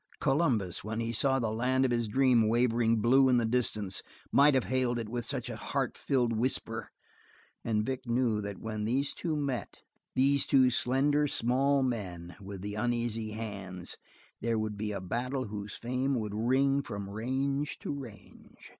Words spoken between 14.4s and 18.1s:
would be a battle whose fame would ring from range to